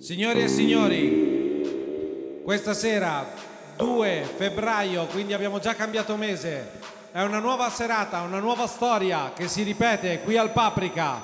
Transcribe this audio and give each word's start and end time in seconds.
Signori 0.00 0.44
e 0.44 0.48
signori, 0.48 2.40
questa 2.44 2.72
sera 2.72 3.26
2 3.76 4.28
febbraio, 4.36 5.06
quindi 5.06 5.32
abbiamo 5.32 5.58
già 5.58 5.74
cambiato 5.74 6.14
mese, 6.14 6.70
è 7.10 7.20
una 7.22 7.40
nuova 7.40 7.68
serata, 7.68 8.20
una 8.20 8.38
nuova 8.38 8.68
storia 8.68 9.32
che 9.34 9.48
si 9.48 9.64
ripete 9.64 10.20
qui 10.22 10.36
al 10.36 10.52
Paprika, 10.52 11.20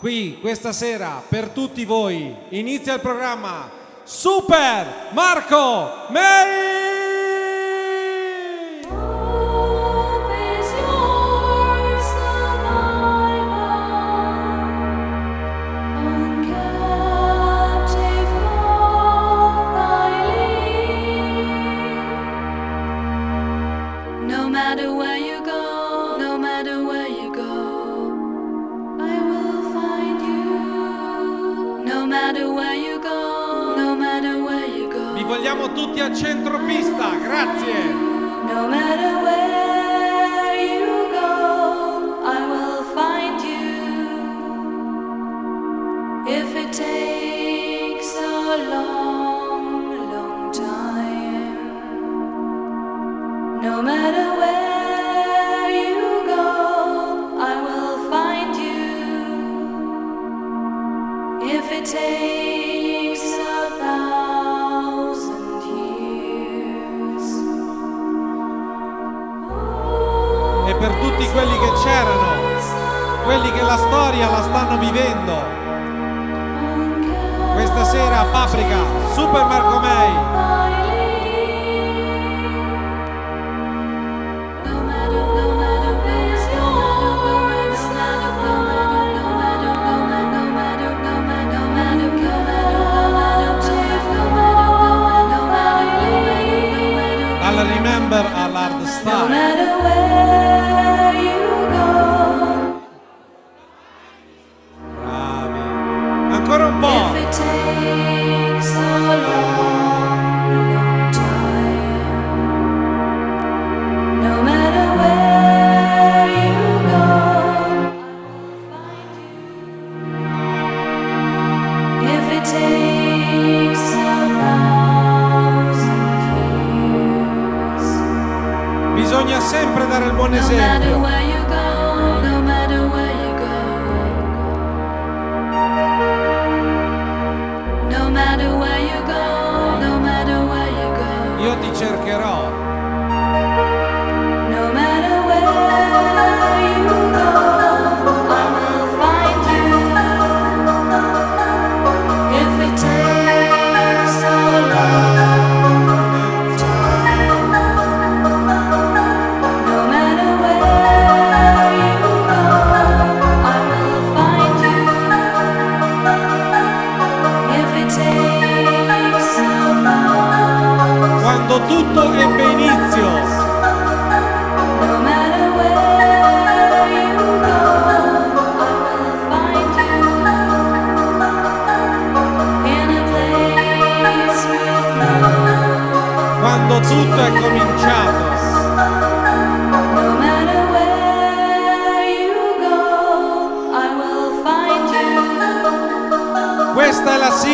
qui 0.00 0.38
questa 0.40 0.72
sera 0.72 1.22
per 1.26 1.50
tutti 1.50 1.84
voi. 1.84 2.34
Inizia 2.48 2.94
il 2.94 3.00
programma 3.00 3.70
Super 4.02 5.10
Marco 5.12 6.06
Meri! 6.08 6.85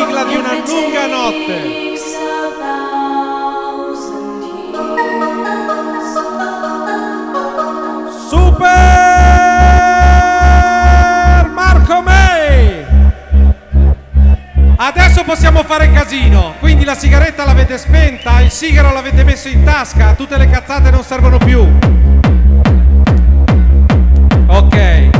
sigla 0.03 0.23
di 0.25 0.35
una 0.35 0.53
lunga 0.65 1.07
notte. 1.07 1.97
Super 8.27 8.65
Marco 11.53 12.01
May. 12.01 12.85
Adesso 14.75 15.23
possiamo 15.23 15.63
fare 15.63 15.89
casino, 15.91 16.55
quindi 16.59 16.83
la 16.83 16.95
sigaretta 16.95 17.45
l'avete 17.45 17.77
spenta, 17.77 18.41
il 18.41 18.51
sigaro 18.51 18.91
l'avete 18.91 19.23
messo 19.23 19.47
in 19.47 19.63
tasca, 19.63 20.15
tutte 20.15 20.37
le 20.37 20.49
cazzate 20.49 20.91
non 20.91 21.03
servono 21.03 21.37
più. 21.37 21.65
Ok. 24.47 25.12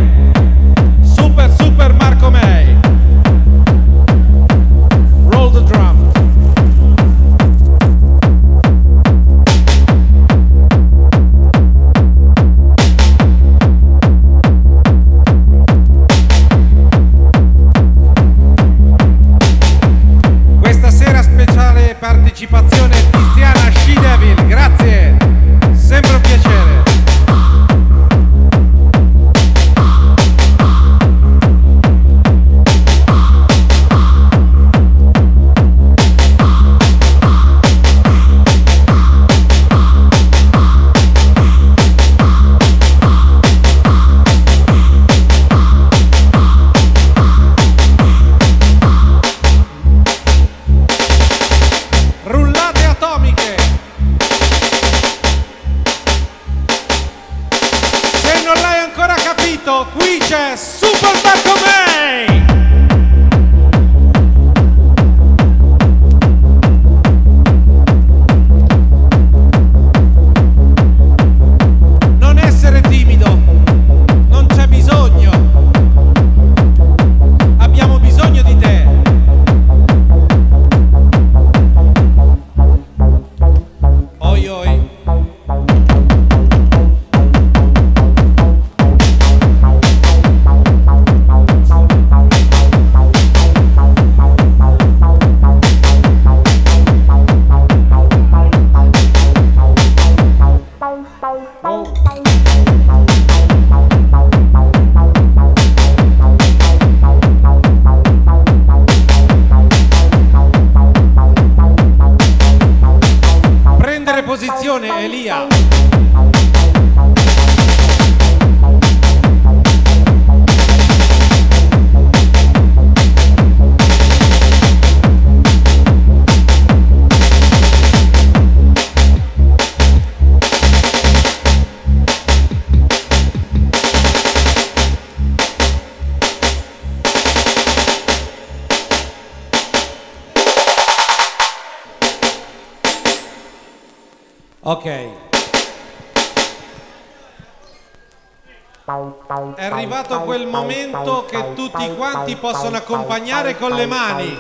Quanti 152.23 152.35
possono 152.37 152.78
accompagnare 152.78 153.58
con 153.58 153.72
le 153.72 153.85
mani. 153.85 154.40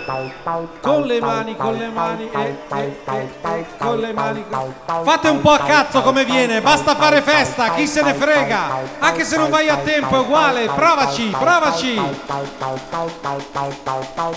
Con 0.81 1.03
le 1.03 1.19
mani, 1.19 1.55
con 1.57 1.75
le 1.75 1.87
mani, 1.89 2.29
e, 2.31 2.57
e, 2.73 3.01
e, 3.05 3.29
e, 3.41 3.65
con 3.77 3.97
le 3.99 4.13
mani. 4.13 4.45
Fate 5.03 5.27
un 5.27 5.41
po' 5.41 5.51
a 5.51 5.59
cazzo 5.59 6.01
come 6.01 6.23
viene, 6.23 6.61
basta 6.61 6.95
fare 6.95 7.21
festa, 7.21 7.73
chi 7.73 7.85
se 7.87 8.01
ne 8.01 8.13
frega. 8.13 8.79
Anche 8.99 9.25
se 9.25 9.37
non 9.37 9.49
vai 9.49 9.67
a 9.69 9.77
tempo 9.77 10.15
è 10.15 10.19
uguale, 10.19 10.69
provaci, 10.73 11.35
provaci. 11.37 12.01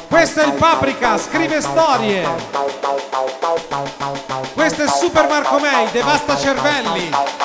Questo 0.09 0.41
è 0.41 0.47
il 0.47 0.53
Paprika, 0.53 1.19
scrive 1.19 1.61
storie. 1.61 2.27
Questo 4.55 4.83
è 4.83 4.89
Super 4.89 5.29
Marco 5.29 5.59
May, 5.59 5.91
devasta 5.93 6.37
cervelli. 6.37 7.36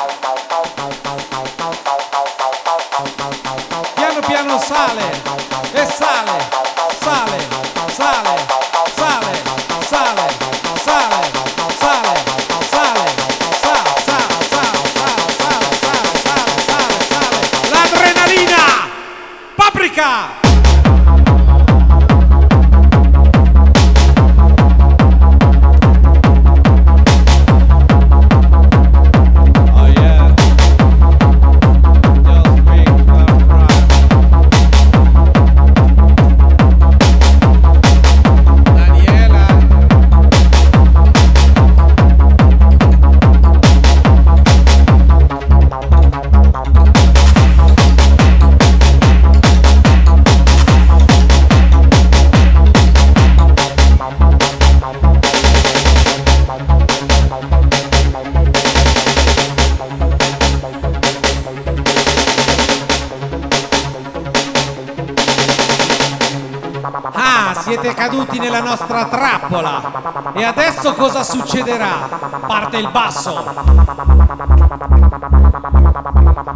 Caduti 68.11 68.39
nella 68.39 68.59
nostra 68.59 69.05
trappola. 69.05 70.33
E 70.33 70.43
adesso 70.43 70.93
cosa 70.95 71.23
succederà? 71.23 72.09
Parte 72.45 72.77
il 72.77 72.89
basso. 72.91 73.41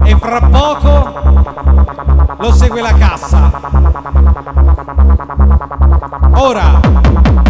E 0.04 0.18
fra 0.18 0.42
poco 0.42 1.14
lo 2.38 2.54
segue 2.54 2.82
la 2.82 2.94
cassa. 2.94 3.52
Ora. 6.34 7.44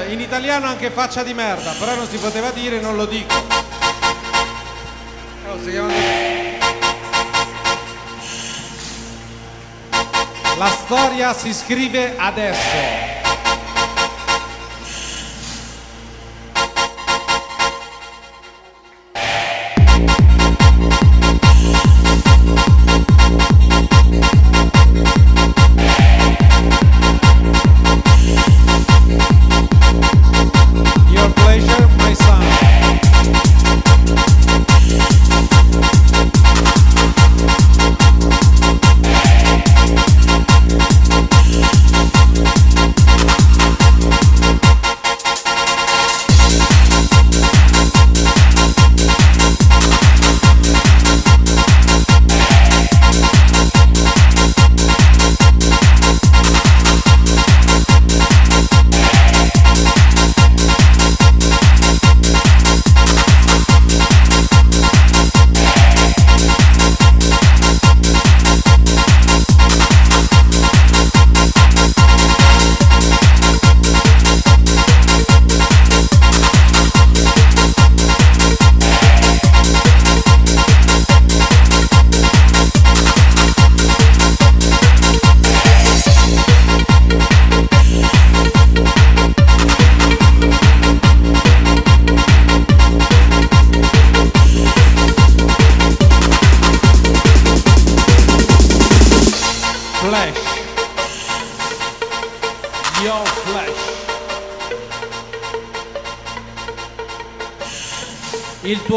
In 0.00 0.20
italiano 0.20 0.66
anche 0.66 0.90
faccia 0.90 1.22
di 1.22 1.34
merda, 1.34 1.72
però 1.78 1.94
non 1.94 2.06
si 2.08 2.16
poteva 2.16 2.50
dire, 2.50 2.80
non 2.80 2.96
lo 2.96 3.06
dico. 3.06 3.34
Oh, 5.48 5.58
si 5.62 5.70
chiama. 5.70 5.92
La 10.56 10.68
storia 10.68 11.34
si 11.34 11.52
scrive 11.52 12.14
adesso. 12.16 13.11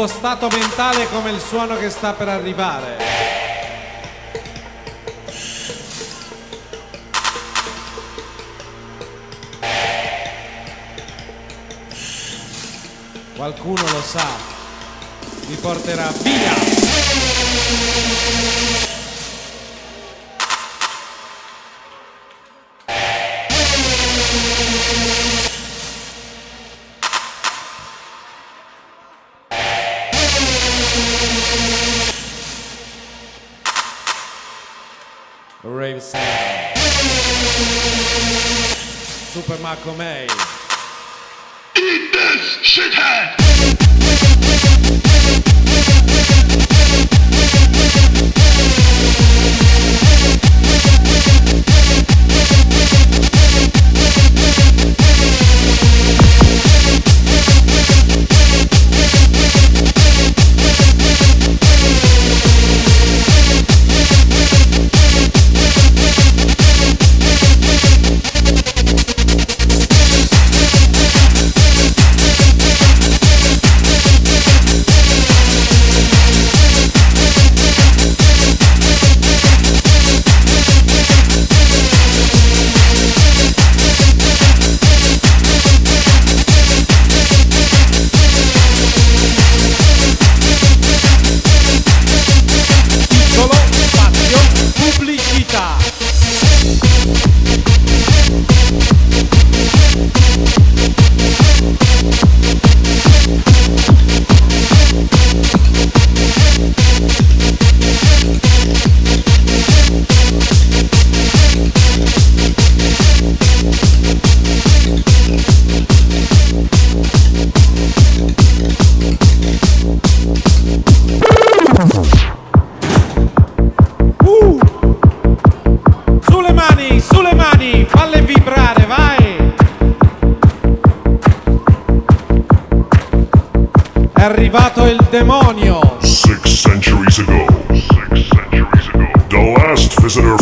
Stato 0.06 0.48
mentale 0.48 1.08
come 1.10 1.30
il 1.30 1.40
suono 1.40 1.76
che 1.76 1.90
sta 1.90 2.12
per 2.12 2.28
arrivare. 2.28 3.16
qualcuno 13.36 13.82
lo 13.92 14.02
sa, 14.02 14.26
vi 15.46 15.54
porterà 15.54 16.10
via. 16.22 16.54
Super 39.56 39.62
Marco 39.62 39.94
May. 39.94 40.24
Eat 41.76 42.12
this, 42.12 42.58
shithead! 42.62 43.75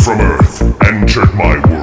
From 0.05 0.21
Earth 0.21 0.61
entered 0.83 1.33
my 1.33 1.55
world. 1.67 1.74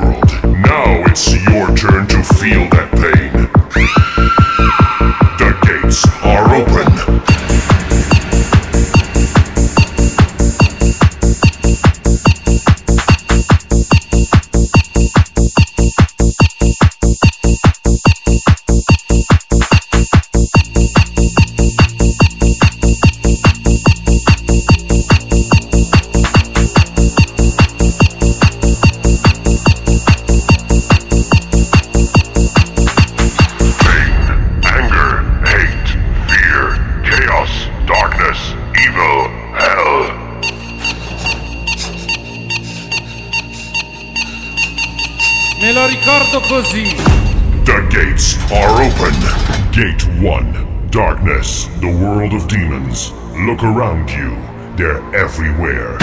Look 53.62 53.76
around 53.76 54.10
you. 54.10 54.36
They're 54.76 55.14
everywhere. 55.14 55.96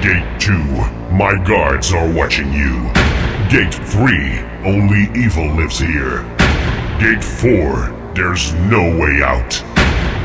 Gate 0.00 0.40
2. 0.40 0.54
My 1.12 1.36
guards 1.46 1.92
are 1.92 2.10
watching 2.10 2.50
you. 2.54 2.90
Gate 3.50 3.74
3. 3.74 4.40
Only 4.64 5.10
evil 5.14 5.46
lives 5.54 5.78
here. 5.78 6.22
Gate 6.98 7.22
4. 7.22 8.12
There's 8.14 8.54
no 8.54 8.96
way 8.96 9.20
out. 9.22 9.62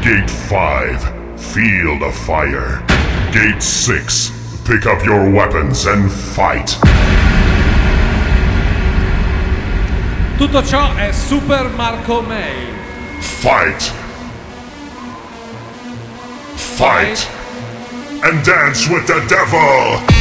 Gate 0.02 0.30
5. 0.30 1.38
Field 1.38 2.04
of 2.04 2.16
fire. 2.16 2.82
Gate 3.34 3.62
6. 3.62 4.32
Pick 4.64 4.86
up 4.86 5.04
your 5.04 5.30
weapons 5.30 5.88
and 5.88 6.10
fight. 6.10 6.78
Tutto 10.38 10.64
ciò 10.64 10.96
è 10.96 11.12
Super 11.12 11.68
Marco 11.76 12.22
May. 12.22 12.72
Fight! 13.20 14.07
Fight! 16.78 17.28
And 18.24 18.46
dance 18.46 18.88
with 18.88 19.08
the 19.08 19.26
devil! 19.28 20.17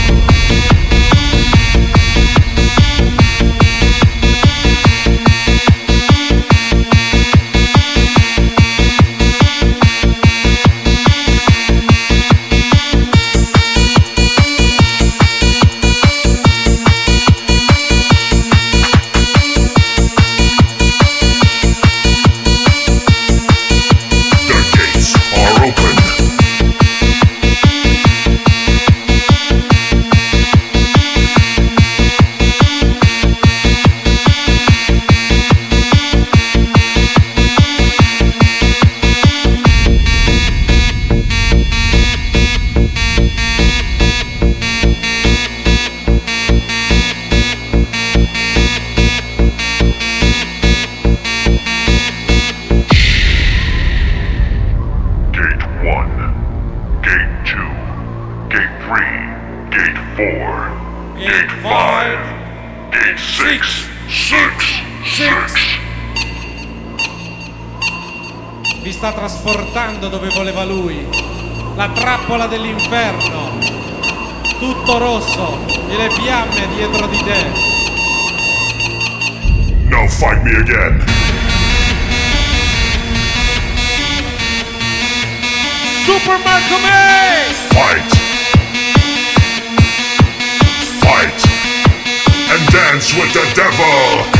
for 86.26 86.38
Fight. 87.70 88.10
Fight. 90.98 91.38
And 92.50 92.66
dance 92.72 93.14
with 93.14 93.32
the 93.32 93.46
devil. 93.54 94.35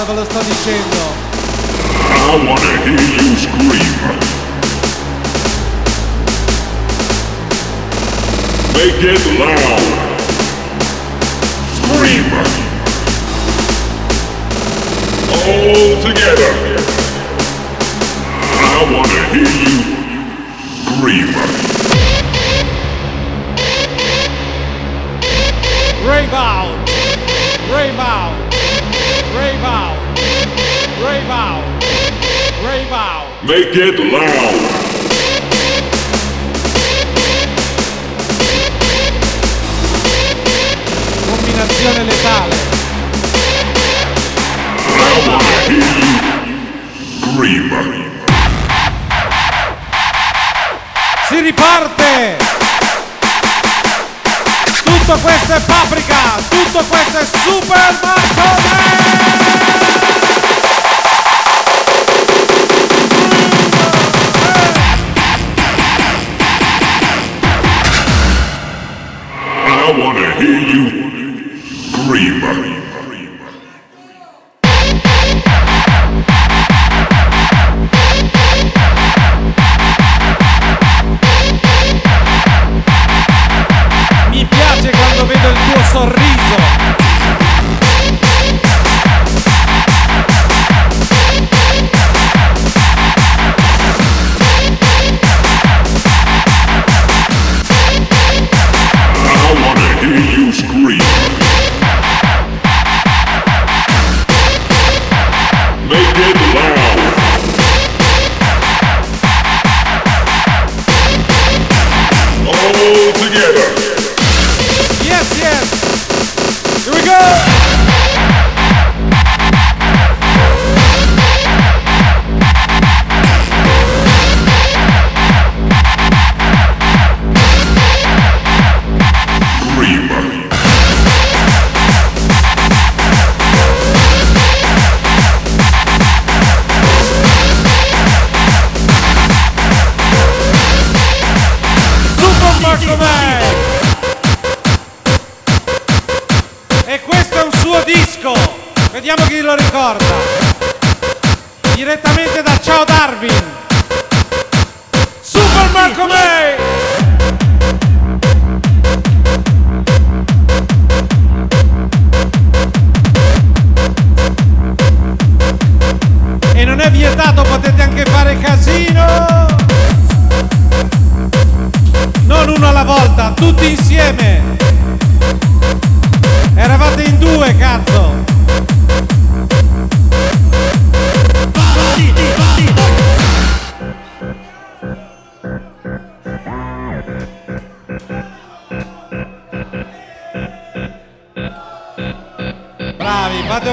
Volta 0.00 0.04
ve 0.04 0.14
lo 0.14 0.24
sto 0.24 0.38
dicendo. 0.40 0.96
I 2.08 2.46
wanna 2.46 2.76
hear 2.84 3.00
you 3.00 3.36
scream. 3.36 3.92
Make 8.74 9.02
it 9.02 9.26
loud. 9.38 9.82
Scream. 11.76 12.24
All 15.32 16.02
together. 16.02 16.52
I 18.52 18.84
wanna 18.92 19.22
hear 19.32 19.50
you 19.64 19.76
scream. 20.86 21.28
Rave 26.06 26.32
out! 26.32 26.88
Rave 27.70 27.98
out! 27.98 28.49
Rave 29.60 29.68
out! 29.68 29.98
Rave 31.04 31.28
out! 31.28 31.64
Rave 32.64 32.92
out! 32.92 33.26
Make 33.44 33.76
it 33.76 33.98
loud. 33.98 34.54
Combinazione 41.26 42.04
letale. 42.04 42.56
I 44.96 45.28
wanna 45.28 45.54
hear 45.68 45.92
you 46.46 46.60
scream. 47.20 47.68
Si 51.28 51.40
riparte! 51.40 52.38
Tutto 54.84 55.18
questo 55.18 55.52
è 55.52 55.60
paprika! 55.60 56.40
Tutto 56.48 56.82
questo 56.88 57.18
è 57.18 57.24
Super 57.44 57.98
Marco 58.02 58.99
I 69.90 69.98
wanna 69.98 70.34
hear 70.40 70.60
you 70.60 71.58
scream. 71.58 72.79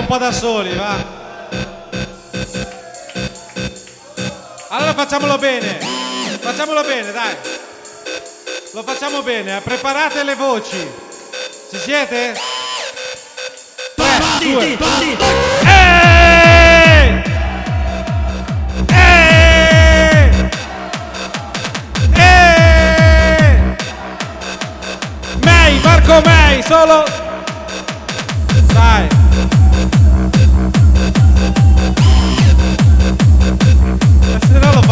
Po' 0.08 0.18
da 0.18 0.32
soli, 0.32 0.74
va! 0.74 0.96
Allora 4.70 4.94
facciamolo 4.94 5.38
bene! 5.38 5.80
Facciamolo 6.40 6.82
bene, 6.84 7.12
dai! 7.12 7.36
Lo 8.72 8.84
facciamo 8.84 9.22
bene, 9.22 9.58
eh. 9.58 9.62
preparate 9.62 10.24
le 10.24 10.36
voci. 10.36 10.78
Ci 11.70 11.78
siete? 11.78 12.40
Tre, 13.96 14.20
due. 14.40 14.78
Eeeh! 15.66 17.24
May, 25.44 25.80
Marco 25.82 26.22
May, 26.24 26.64
solo... 26.64 27.04
Dai. 28.72 29.17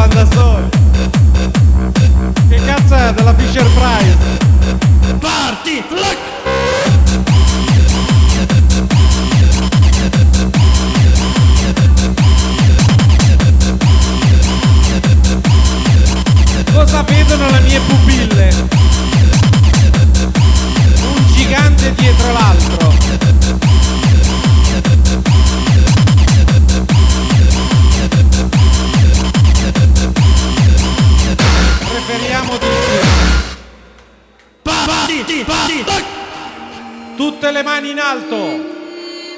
Da 0.08 0.26
soli. 0.32 0.70
Che 2.48 2.62
cazzo 2.66 2.96
è 2.96 3.14
della 3.14 3.34
Fisher 3.36 3.68
Price? 3.74 4.18
Party! 5.20 5.84
Look! 5.90 6.18
Cosa 16.74 17.04
vedono 17.04 17.50
le 17.50 17.60
mie 17.62 17.80
pupille? 17.80 18.50
Un 21.16 21.26
stanotte 21.36 21.94
vogliamo 32.36 32.58
tutti. 32.58 32.74
Parti, 34.62 35.44
parti. 35.46 35.86
Tutte 37.16 37.52
le 37.52 37.64
mani 37.64 37.92
in 37.92 38.00
alto. 38.00 38.74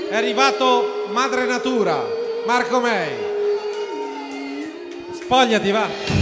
È 0.10 0.16
arrivato 0.16 1.08
Madre 1.12 1.46
Natura, 1.46 2.04
Marco 2.46 2.80
May. 2.80 3.10
Spogliati, 5.14 5.72
va. 5.72 6.17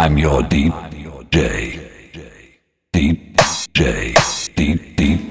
I'm 0.00 0.16
your 0.16 0.42
DJ. 0.42 0.70
DJ. 2.92 4.14
DJ. 4.54 5.27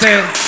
sense. 0.00 0.47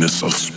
This. 0.00 0.22
of. 0.22 0.51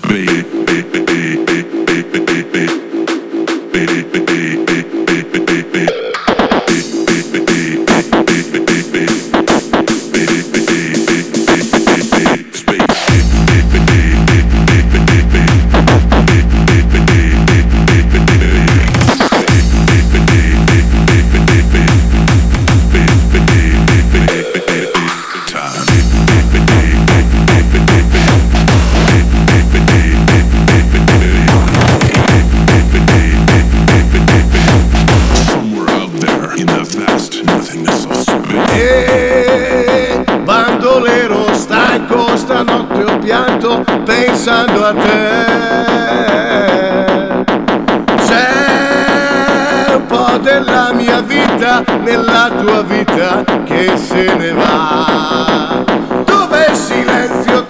Della 50.45 50.93
mia 50.93 51.21
vita 51.21 51.83
nella 52.03 52.51
tua 52.61 52.83
vita 52.83 53.43
che 53.63 53.97
se 53.97 54.31
ne 54.35 54.51
va. 54.51 55.83
Dove 56.23 56.65
il 56.69 56.75
silenzio? 56.75 57.65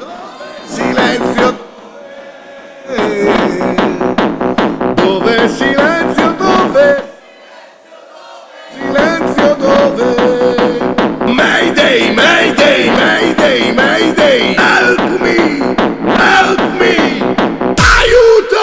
Silenzio. 0.66 1.58
Dove 4.94 5.36
il 5.36 5.50
silenzio? 5.50 6.36
Dove? 6.38 7.04
Silenzio 8.74 9.56
dove? 9.56 10.94
Mayday, 11.32 12.14
Mayday, 12.14 12.90
Mayday, 12.90 13.72
Mayday! 13.72 14.54
Help 14.54 15.22
me! 15.22 15.76
Help 16.18 16.60
me! 16.78 16.96
Aiuto! 17.78 18.55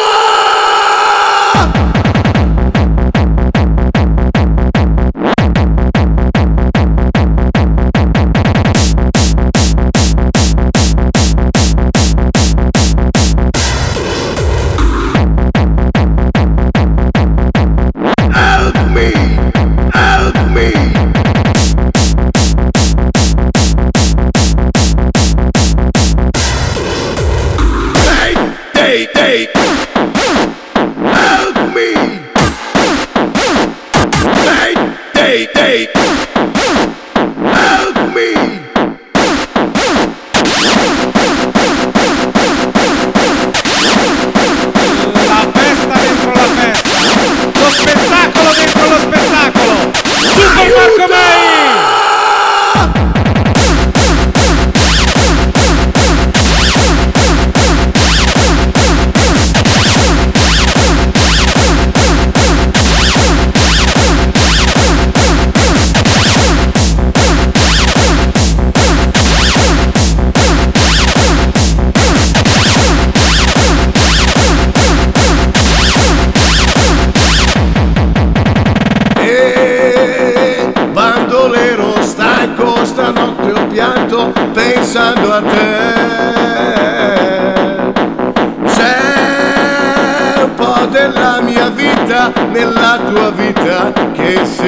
Nella 92.52 92.98
tua 93.08 93.30
vita 93.30 93.90
che 94.12 94.44
se 94.44 94.61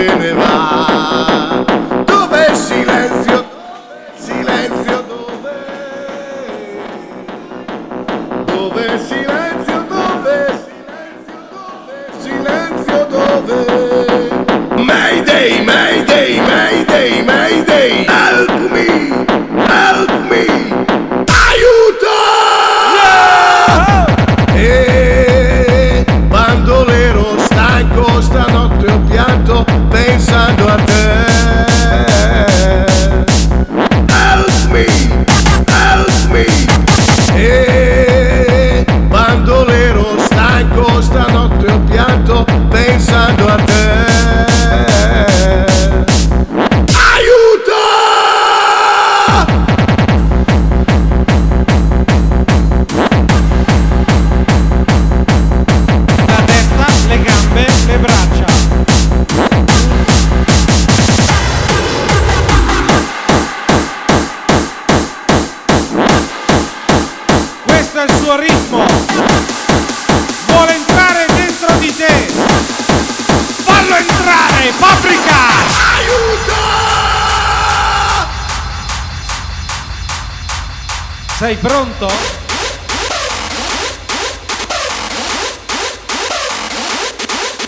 Sei 81.37 81.57
pronto? 81.57 82.07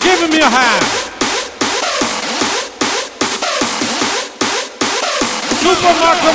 Give 0.00 0.22
him 0.22 0.32
your 0.32 0.48
hand. 0.48 0.84
Super 5.60 5.94
Marco 5.98 6.32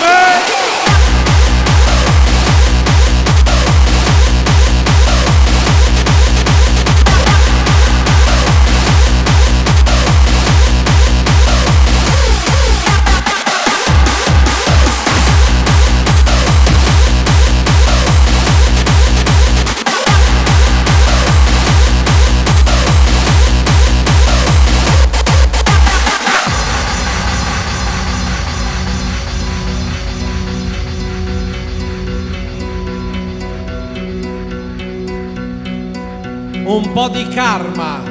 di 37.23 37.27
karma. 37.35 38.01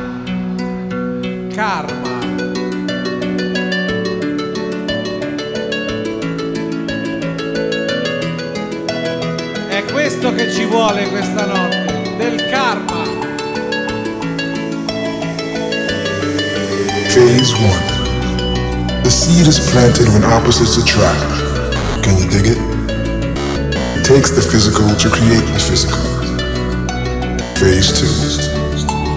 Karma. 1.53 2.19
È 9.69 9.85
questo 9.91 10.33
che 10.35 10.53
ci 10.53 10.65
vuole 10.65 11.09
questa 11.09 11.45
notte, 11.47 12.15
del 12.19 12.49
karma. 12.51 13.03
Phase 17.09 17.55
1. 17.55 19.03
The 19.03 19.11
seed 19.11 19.47
is 19.49 19.59
planted 19.71 20.07
when 20.09 20.23
opposites 20.25 20.77
attract. 20.77 22.03
Can 22.03 22.17
you 22.17 22.29
dig 22.29 22.47
it? 22.47 22.59
It 23.97 24.05
takes 24.05 24.31
the 24.31 24.41
physical 24.41 24.95
to 24.95 25.11
create 25.11 25.47
the 25.53 25.59
physical. 25.59 25.99
Phase 27.57 27.93
2. 27.99 28.50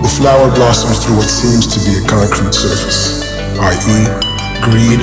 The 0.04 0.10
flower 0.10 0.54
blossoms 0.54 1.06
through 1.06 1.16
what 1.16 1.30
seems 1.30 1.66
to 1.66 1.80
be 1.80 1.98
a 1.98 2.06
concrete 2.06 2.54
surface, 2.54 3.24
i.e., 3.58 4.04
greed, 4.62 5.00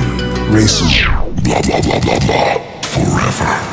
racism, 0.52 1.08
blah 1.42 1.62
blah 1.62 1.80
blah 1.80 2.00
blah 2.00 2.18
blah, 2.20 2.80
forever. 2.82 3.69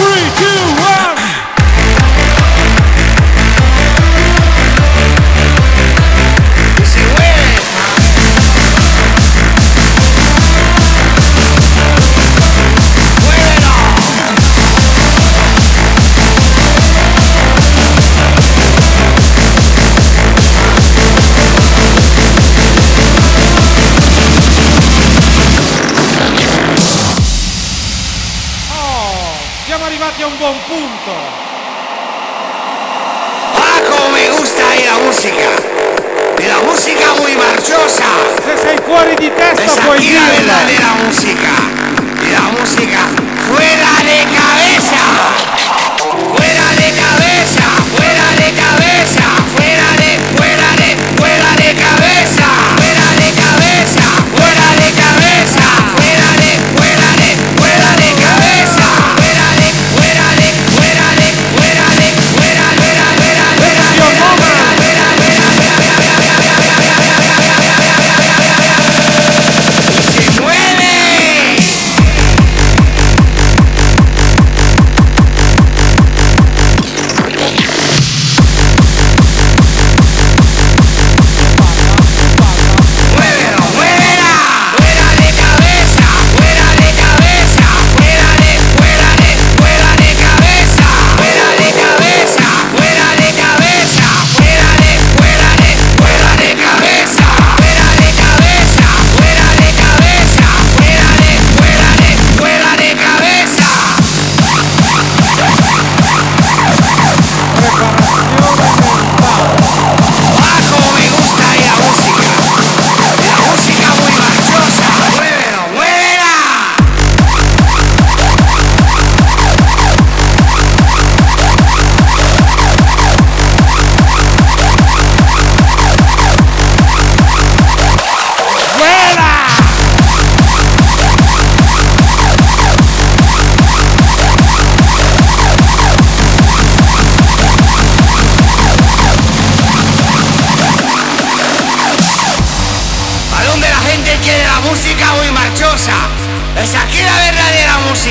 Three, 0.00 0.30
two, 0.38 0.80
one. 0.80 1.09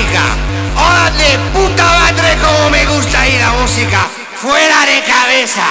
música. 0.00 0.22
¡Oh, 0.76 0.80
¡Órale, 0.80 1.38
puta 1.52 1.84
madre, 1.84 2.36
como 2.40 2.70
me 2.70 2.86
gusta 2.86 3.26
ir 3.28 3.40
la 3.40 3.50
música! 3.52 4.08
¡Fuera 4.34 4.86
de 4.86 5.02
cabeza! 5.02 5.66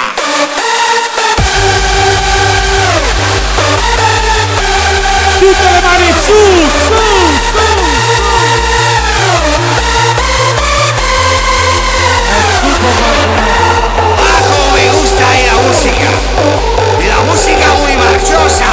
¡Dígale, 5.42 5.82
mami! 5.82 6.12
¡Bajo 14.18 14.72
me 14.76 14.90
gusta 14.90 15.38
ir 15.40 15.46
la 15.48 15.56
música! 15.68 16.10
Y 17.00 17.08
la 17.08 17.20
música 17.22 17.74
muy 17.80 17.96
marchosa. 17.98 18.68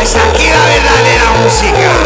Es 0.00 0.14
aquí 0.14 0.48
la 0.50 0.64
verdadera 0.64 1.30
música. 1.42 2.05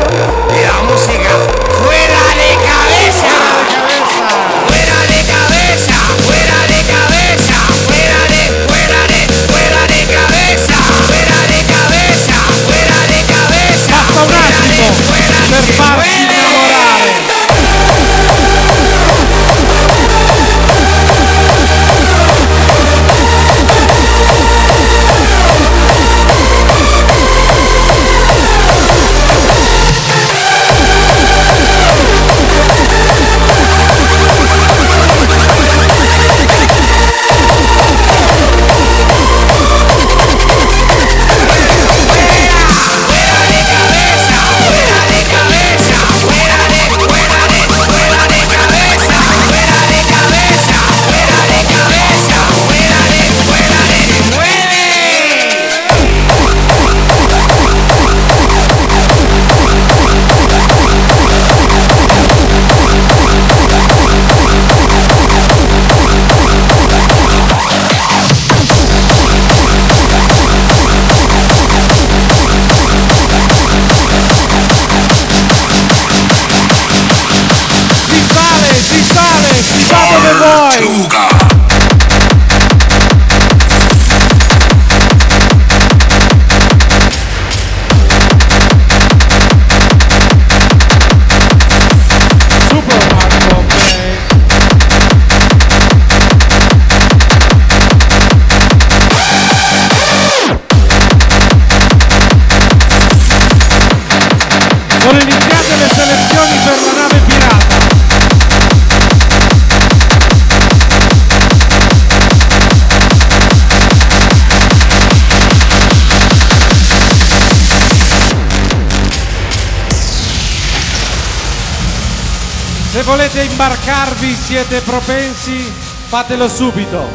Se 122.91 123.03
volete 123.05 123.43
imbarcarvi, 123.45 124.35
siete 124.35 124.81
propensi, 124.81 125.73
fatelo 126.09 126.49
subito. 126.49 127.09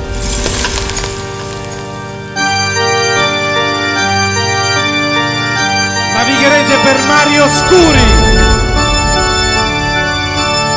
Navigherete 6.14 6.76
per 6.82 6.98
mari 7.08 7.40
oscuri. 7.40 8.00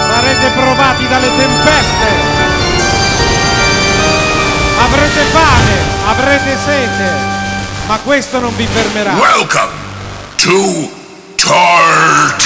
Sarete 0.08 0.50
provati 0.56 1.06
dalle 1.06 1.30
tempeste. 1.36 2.08
Avrete 4.80 5.22
fame, 5.30 5.76
avrete 6.08 6.58
sete, 6.64 7.10
ma 7.86 7.98
questo 7.98 8.40
non 8.40 8.56
vi 8.56 8.66
fermerà. 8.66 9.12
Welcome 9.12 9.70
to 10.38 10.90
Tartuga. 11.36 12.38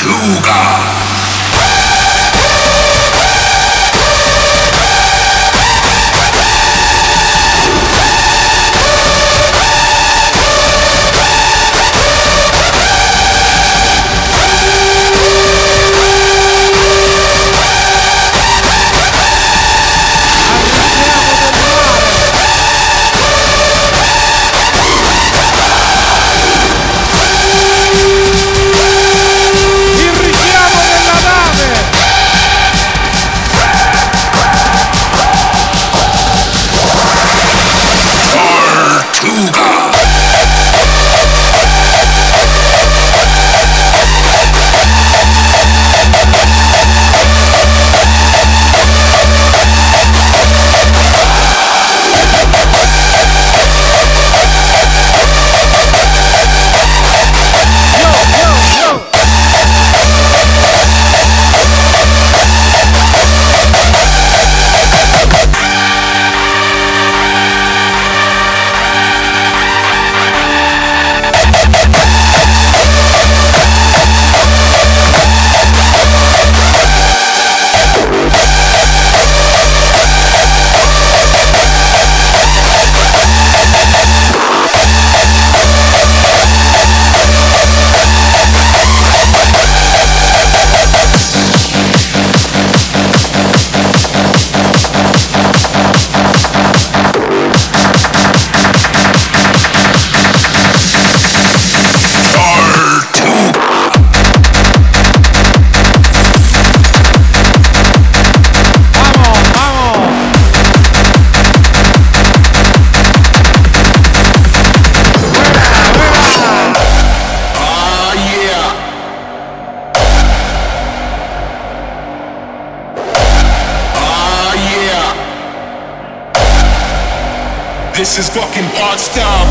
This 128.12 128.28
is 128.28 128.36
fucking 128.36 128.68
hard 128.76 129.00
stuff. 129.00 129.48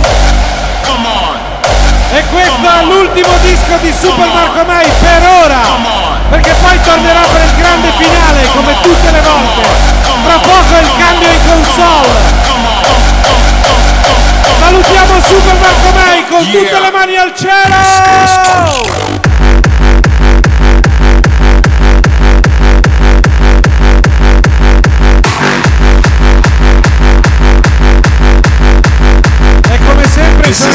Come 0.86 1.01
on. 1.09 1.41
E 2.14 2.22
questo 2.30 2.62
è 2.62 2.84
l'ultimo 2.86 3.36
disco 3.41 3.76
di 3.82 3.91
Super 3.91 4.28
Marco 4.28 4.64
Mai 4.66 4.88
per 4.99 5.26
ora! 5.26 5.62
Perché 6.30 6.53
poi 6.62 6.80
tornerà 6.84 7.22
per 7.22 7.41
il 7.41 7.55
grande 7.57 7.89
finale 7.97 8.47
come 8.53 8.76
tutte 8.84 9.09
le 9.09 9.22
volte! 9.22 9.66
Tra 10.26 10.38
poco 10.38 10.78
il 10.80 10.91
cambio 10.95 11.28
in 11.28 11.39
console! 11.43 12.22
Salutiamo 14.59 15.22
Super 15.26 15.55
Marco 15.59 15.89
Mai 15.95 16.28
con 16.28 16.45
tutte 16.45 16.80
le 16.80 16.91
mani 16.91 17.18
al 17.18 17.34
cielo! 17.34 19.20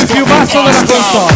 Più 0.06 0.24
basso 0.24 0.62
della 0.62 0.84
console! 0.84 1.35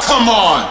Come 0.00 0.28
on. 0.30 0.66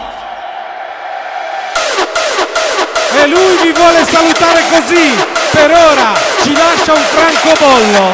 E 3.14 3.26
lui 3.28 3.56
vi 3.62 3.70
vuole 3.72 4.04
salutare 4.04 4.64
così! 4.68 5.14
Per 5.52 5.70
ora 5.70 6.12
ci 6.42 6.52
lascia 6.56 6.92
un 6.92 7.04
francobollo! 7.14 8.12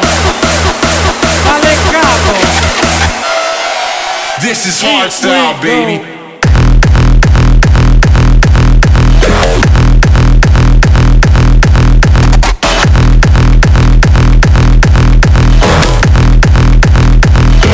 Ma 1.45 1.57
leccato! 1.57 2.57
This 4.39 4.65
is 4.65 4.81
hard 4.83 5.09
style, 5.09 5.31
we 5.31 5.53
go. 5.53 5.59
baby. 5.61 6.01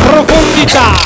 Profondità! 0.07 1.04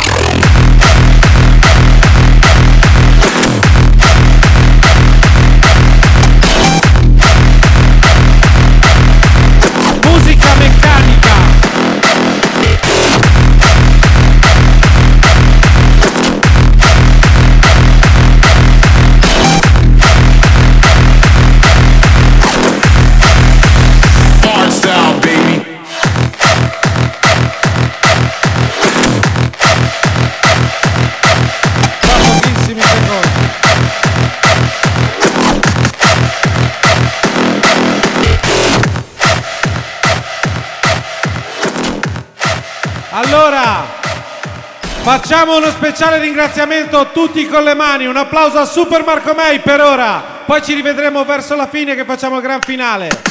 Facciamo 45.12 45.58
uno 45.58 45.72
speciale 45.72 46.20
ringraziamento 46.20 47.10
tutti 47.12 47.48
con 47.48 47.64
le 47.64 47.74
mani. 47.74 48.06
Un 48.06 48.16
applauso 48.16 48.60
a 48.60 48.66
Super 48.66 49.04
Marco 49.04 49.34
May 49.34 49.60
per 49.60 49.82
ora. 49.82 50.44
Poi 50.46 50.62
ci 50.62 50.76
rivedremo 50.76 51.26
verso 51.26 51.56
la 51.56 51.66
fine 51.66 51.96
che 51.96 52.06
facciamo 52.06 52.36
il 52.36 52.44
gran 52.44 52.62
finale. 52.62 53.29